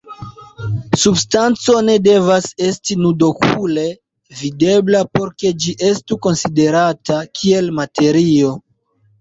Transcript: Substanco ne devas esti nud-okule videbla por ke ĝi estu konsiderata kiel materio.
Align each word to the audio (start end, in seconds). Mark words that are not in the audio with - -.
Substanco 1.01 1.75
ne 1.89 1.97
devas 2.07 2.47
esti 2.69 2.97
nud-okule 3.01 3.83
videbla 4.39 5.03
por 5.19 5.31
ke 5.43 5.53
ĝi 5.67 5.77
estu 5.91 6.21
konsiderata 6.29 7.23
kiel 7.43 7.73
materio. 7.83 8.59